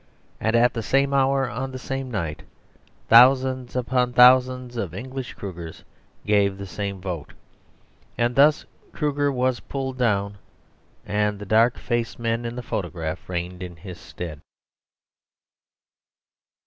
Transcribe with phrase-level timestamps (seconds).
[0.39, 2.41] And at the same hour on the same night
[3.07, 5.83] thousands upon thousands of English Krugers
[6.25, 7.33] gave the same vote.
[8.17, 10.39] And thus Kruger was pulled down
[11.05, 14.41] and the dark faced men in the photograph reigned in his stead.